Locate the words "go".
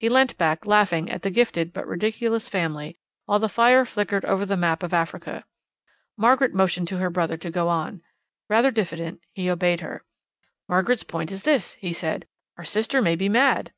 7.48-7.68